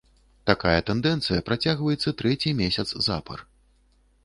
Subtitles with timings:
[0.49, 3.47] Такая тэндэнцыя працягваецца трэці месяц запар.